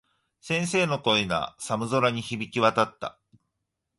[0.39, 3.19] 先生の声が、寒空に響き渡った。